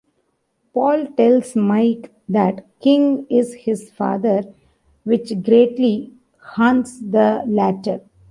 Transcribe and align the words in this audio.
Paul 0.73 1.05
tells 1.15 1.55
Mike 1.55 2.11
that 2.27 2.65
King 2.79 3.27
is 3.29 3.53
his 3.53 3.91
father, 3.91 4.41
which 5.03 5.31
greatly 5.43 6.11
haunts 6.39 6.97
the 6.97 7.43
latter. 7.45 8.01